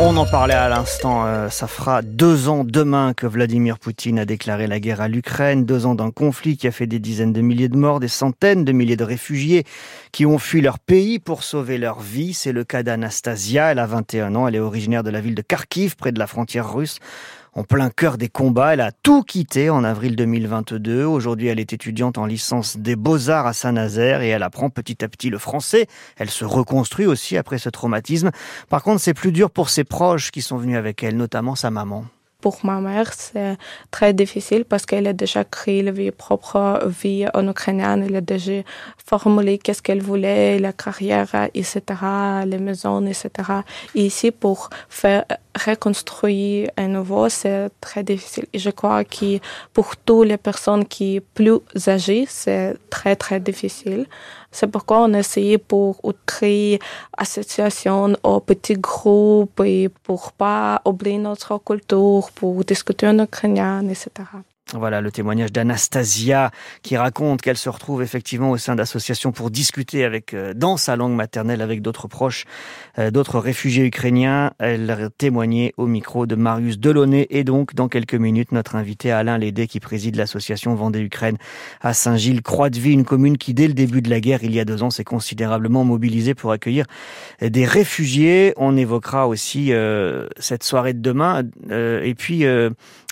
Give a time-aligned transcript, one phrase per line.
[0.00, 4.24] On en parlait à l'instant, euh, ça fera deux ans demain que Vladimir Poutine a
[4.24, 7.40] déclaré la guerre à l'Ukraine, deux ans d'un conflit qui a fait des dizaines de
[7.40, 9.62] milliers de morts, des centaines de milliers de réfugiés
[10.10, 12.34] qui ont fui leur pays pour sauver leur vie.
[12.34, 15.42] C'est le cas d'Anastasia, elle a 21 ans, elle est originaire de la ville de
[15.42, 16.98] Kharkiv, près de la frontière russe
[17.54, 18.74] en plein cœur des combats.
[18.74, 21.04] Elle a tout quitté en avril 2022.
[21.04, 25.08] Aujourd'hui, elle est étudiante en licence des beaux-arts à Saint-Nazaire et elle apprend petit à
[25.08, 25.86] petit le français.
[26.16, 28.30] Elle se reconstruit aussi après ce traumatisme.
[28.68, 31.70] Par contre, c'est plus dur pour ses proches qui sont venus avec elle, notamment sa
[31.70, 32.04] maman
[32.44, 33.56] pour ma mère, c'est
[33.90, 38.04] très difficile parce qu'elle a déjà créé la vie propre vie en ukrainienne.
[38.06, 38.60] Elle a déjà
[38.98, 41.80] formulé qu'est-ce qu'elle voulait, la carrière, etc.,
[42.44, 43.30] les maisons, etc.
[43.94, 48.46] Et ici, pour faire reconstruire à nouveau, c'est très difficile.
[48.52, 49.38] Et je crois que
[49.72, 54.06] pour toutes les personnes qui plus âgées, c'est très, très difficile.
[54.50, 55.22] C'est pourquoi on a
[55.68, 56.78] pour créer
[57.16, 64.10] association aux petits groupes et pour pas oublier notre culture, pour discuter en ukrainien, etc.
[64.78, 66.50] Voilà le témoignage d'Anastasia
[66.82, 70.96] qui raconte qu'elle se retrouve effectivement au sein d'associations pour discuter avec euh, dans sa
[70.96, 72.44] langue maternelle avec d'autres proches,
[72.98, 74.52] euh, d'autres réfugiés ukrainiens.
[74.58, 79.12] Elle a témoigné au micro de Marius Delaunay et donc dans quelques minutes notre invité
[79.12, 81.36] Alain Lédé qui préside l'association Vendée Ukraine
[81.80, 84.64] à Saint-Gilles Croix-de-Vie, une commune qui dès le début de la guerre il y a
[84.64, 86.86] deux ans s'est considérablement mobilisée pour accueillir
[87.40, 88.52] des réfugiés.
[88.56, 92.44] On évoquera aussi euh, cette soirée de demain et puis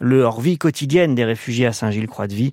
[0.00, 2.50] leur vie quotidienne des réfugiés à Saint-Gilles-Croix-de-Vie.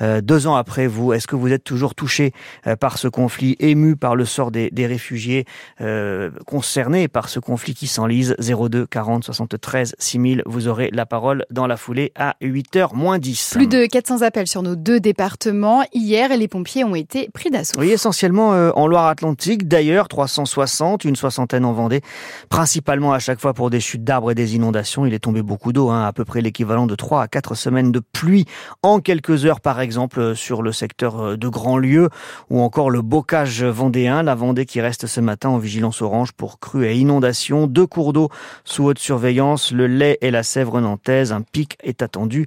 [0.00, 2.32] Euh, deux ans après vous, est-ce que vous êtes toujours touché
[2.66, 5.44] euh, par ce conflit, ému par le sort des, des réfugiés
[5.80, 8.36] euh, concernés par ce conflit qui s'enlise?
[8.38, 13.52] 02 40 73 6000 Vous aurez la parole dans la foulée à 8h moins 10.
[13.54, 15.82] Plus de 400 appels sur nos deux départements.
[15.92, 17.78] Hier, les pompiers ont été pris d'assaut.
[17.78, 19.68] Oui, essentiellement euh, en Loire-Atlantique.
[19.68, 22.00] D'ailleurs, 360, une soixantaine en Vendée.
[22.48, 25.06] Principalement à chaque fois pour des chutes d'arbres et des inondations.
[25.06, 27.92] Il est tombé beaucoup d'eau, hein, à peu près l'équivalent de 3 à 4 semaines
[27.92, 28.46] de pluie
[28.82, 32.08] en quelques heures, par exemple, euh, sur le secteur euh, de Grandlieu
[32.50, 36.58] ou encore le bocage vendéen, la Vendée qui reste ce matin en vigilance orange pour
[36.58, 37.66] crues et inondations.
[37.66, 38.30] Deux cours d'eau
[38.64, 41.32] sous haute surveillance, le lait et la Sèvre nantaise.
[41.32, 42.46] Un pic est attendu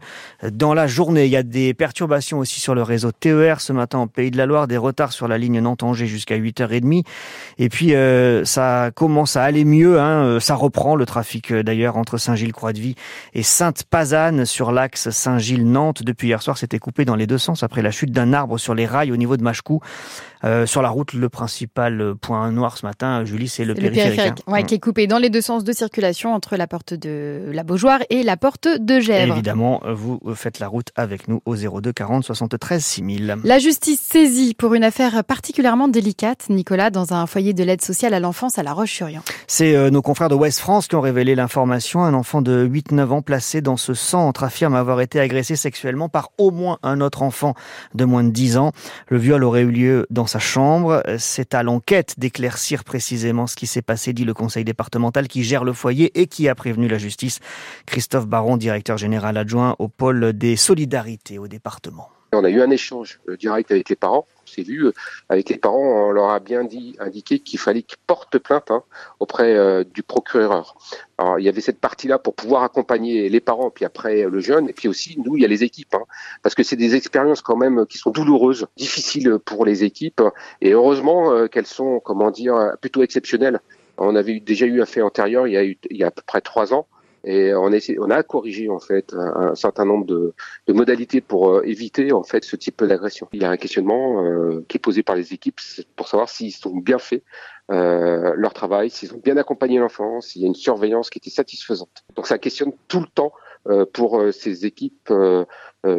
[0.52, 1.26] dans la journée.
[1.26, 4.38] Il y a des perturbations aussi sur le réseau TER ce matin en Pays de
[4.38, 7.04] la Loire, des retards sur la ligne Nantes-Angers jusqu'à 8h30.
[7.58, 10.00] Et puis, euh, ça commence à aller mieux.
[10.00, 10.40] Hein.
[10.40, 12.96] Ça reprend le trafic d'ailleurs entre Saint-Gilles-Croix-de-Vie
[13.34, 16.04] et Sainte-Pazanne sur l'axe Saint-Gilles-Nantes.
[16.04, 18.74] Depuis hier soir, c'était coupé dans les deux sens après la chute d'un arbre sur
[18.74, 19.82] les rails au niveau de Machecou.
[20.44, 24.20] Euh, sur la route, le principal point noir ce matin, Julie, c'est le, périphérique.
[24.20, 24.52] Hein.
[24.52, 27.64] Ouais, qui est coupé dans les deux sens de circulation entre la porte de la
[27.64, 29.34] Beaujoire et la porte de Gèvres.
[29.34, 33.38] évidemment, vous faites la route avec nous au 02 40 73 6000.
[33.44, 38.14] La justice saisie pour une affaire particulièrement délicate, Nicolas, dans un foyer de l'aide sociale
[38.14, 39.22] à l'enfance à La Roche-sur-Yon.
[39.48, 42.04] C'est euh, nos confrères de West France qui ont révélé l'information.
[42.04, 46.30] Un enfant de 8-9 ans placé dans ce centre affirme avoir été agressé sexuellement par
[46.38, 47.54] au moins un autre enfant
[47.94, 48.72] de moins de 10 ans.
[49.08, 51.04] Le viol aurait eu lieu dans sa chambre.
[51.18, 55.66] C'est à l'enquête d'éclaircir précisément ce qui s'est passé, dit le conseil départemental qui gère
[55.66, 57.40] le foyer et qui a prévenu la justice.
[57.86, 62.10] Christophe Baron, directeur général adjoint au pôle des solidarités au département.
[62.32, 64.26] On a eu un échange euh, direct avec les parents.
[64.52, 64.92] S'est vu euh,
[65.30, 66.08] avec les parents.
[66.08, 68.84] On leur a bien dit, indiqué qu'il fallait qu'ils portent plainte hein,
[69.20, 70.76] auprès euh, du procureur.
[71.18, 74.70] Alors, il y avait cette partie-là pour pouvoir accompagner les parents, puis après le jeune,
[74.70, 76.04] et puis aussi nous, il y a les équipes, hein,
[76.42, 80.22] parce que c'est des expériences quand même qui sont douloureuses, difficiles pour les équipes,
[80.62, 83.60] et heureusement qu'elles sont, comment dire, plutôt exceptionnelles.
[83.98, 86.88] On avait déjà eu un fait antérieur il y a à peu près trois ans
[87.24, 90.34] et on a, on a corrigé en fait un, certain nombre de,
[90.68, 93.28] de modalités pour euh, éviter en fait ce type d'agression.
[93.34, 95.60] Il y a un questionnement euh, qui est posé par les équipes
[95.96, 97.24] pour savoir s'ils sont bien faits
[97.72, 101.30] euh, leur travail, s'ils ont bien accompagné l'enfant, s'il y a une surveillance qui était
[101.30, 102.04] satisfaisante.
[102.16, 103.32] Donc ça questionne tout le temps
[103.68, 105.46] euh, pour euh, ces équipes euh,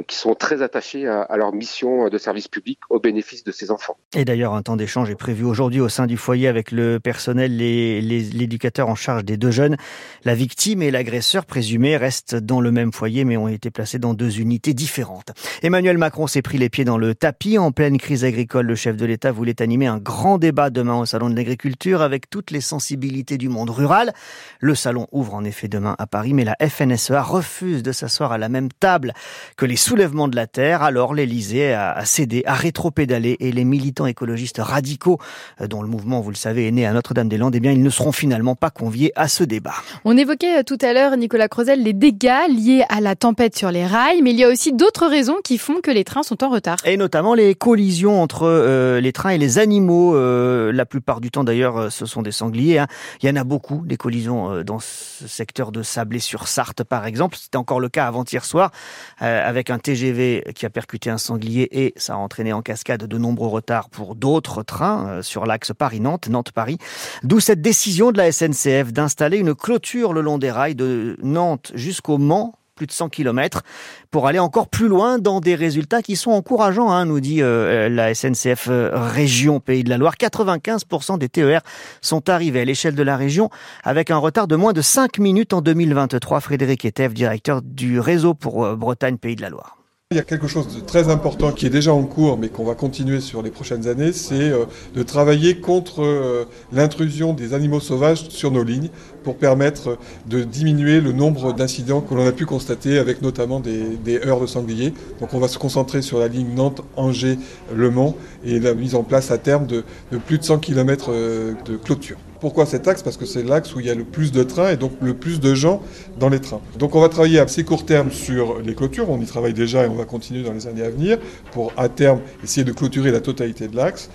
[0.07, 3.71] qui sont très attachés à, à, leur mission de service public au bénéfice de ces
[3.71, 3.97] enfants.
[4.15, 7.61] Et d'ailleurs, un temps d'échange est prévu aujourd'hui au sein du foyer avec le personnel
[7.61, 9.77] et l'éducateur en charge des deux jeunes.
[10.25, 14.15] La victime et l'agresseur présumé restent dans le même foyer mais ont été placés dans
[14.15, 15.33] deux unités différentes.
[15.63, 17.59] Emmanuel Macron s'est pris les pieds dans le tapis.
[17.59, 21.07] En pleine crise agricole, le chef de l'État voulait animer un grand débat demain au
[21.07, 24.13] Salon de l'Agriculture avec toutes les sensibilités du monde rural.
[24.61, 28.39] Le salon ouvre en effet demain à Paris, mais la FNSEA refuse de s'asseoir à
[28.39, 29.13] la même table
[29.57, 30.83] que les les soulèvements de la terre.
[30.83, 35.19] Alors l'Elysée a, cédé, a rétro-pédalé et les militants écologistes radicaux,
[35.63, 37.89] euh, dont le mouvement, vous le savez, est né à Notre-Dame-des-Landes, eh bien, ils ne
[37.89, 39.73] seront finalement pas conviés à ce débat.
[40.05, 43.71] On évoquait euh, tout à l'heure, Nicolas Crozel, les dégâts liés à la tempête sur
[43.71, 46.45] les rails, mais il y a aussi d'autres raisons qui font que les trains sont
[46.45, 46.77] en retard.
[46.85, 50.15] Et notamment les collisions entre euh, les trains et les animaux.
[50.15, 52.79] la plupart du temps, d'ailleurs, ce sont des sangliers.
[52.79, 52.89] Hein.
[53.23, 57.39] Il y en a beaucoup, des collisions dans ce secteur de Sablé-sur-Sarthe, par exemple.
[57.39, 58.71] C'était encore le cas avant-hier soir,
[59.19, 63.19] avec un TGV qui a percuté un sanglier et ça a entraîné en cascade de
[63.19, 66.79] nombreux retards pour d'autres trains sur l'axe Paris-Nantes, Nantes-Paris.
[67.23, 71.73] D'où cette décision de la SNCF d'installer une clôture le long des rails de Nantes
[71.75, 73.63] jusqu'au Mans plus de 100 km
[74.11, 77.89] pour aller encore plus loin dans des résultats qui sont encourageants, hein, nous dit euh,
[77.89, 80.15] la SNCF euh, Région Pays de la Loire.
[80.17, 81.61] 95% des TER
[82.01, 83.51] sont arrivés à l'échelle de la région
[83.85, 86.41] avec un retard de moins de 5 minutes en 2023.
[86.41, 89.82] Frédéric Etef, directeur du réseau pour euh, Bretagne Pays de la Loire.
[90.13, 92.65] Il y a quelque chose de très important qui est déjà en cours, mais qu'on
[92.65, 97.81] va continuer sur les prochaines années, c'est euh, de travailler contre euh, l'intrusion des animaux
[97.81, 98.91] sauvages sur nos lignes
[99.25, 104.19] pour permettre de diminuer le nombre d'incidents que l'on a pu constater avec notamment des,
[104.27, 104.93] heures de sangliers.
[105.19, 109.31] Donc on va se concentrer sur la ligne Nantes-Angers-Le Mans et la mise en place
[109.31, 109.83] à terme de,
[110.13, 112.19] de plus de 100 km euh, de clôture.
[112.43, 113.05] Pourquoi cet axe?
[113.05, 115.15] Parce que c'est l'axe où il y a le plus de trains et donc le
[115.15, 115.81] plus de gens
[116.19, 116.61] dans les trains.
[116.77, 119.85] Donc on va travailler à assez court terme sur les clôtures, on y travaille déjà
[119.85, 121.19] et on va continuer dans les années à venir
[121.53, 124.11] pour à terme essayer de clôturer la totalité de l'axe.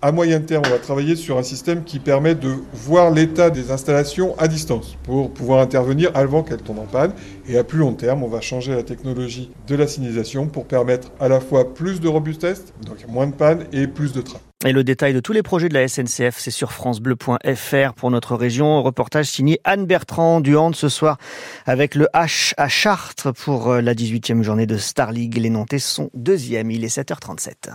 [0.00, 3.72] À moyen terme, on va travailler sur un système qui permet de voir l'état des
[3.72, 7.12] installations à distance pour pouvoir intervenir avant qu'elles tombent en panne.
[7.48, 11.10] Et à plus long terme, on va changer la technologie de la signalisation pour permettre
[11.18, 14.40] à la fois plus de robustesse, donc moins de panne et plus de trains.
[14.64, 18.36] Et le détail de tous les projets de la SNCF, c'est sur francebleu.fr pour notre
[18.36, 18.80] région.
[18.82, 21.18] Reportage signé Anne Bertrand du Hand ce soir
[21.66, 25.36] avec le H à Chartres pour la 18e journée de Star League.
[25.36, 26.70] Les Nantais sont deuxième.
[26.70, 27.70] Il est 7h37.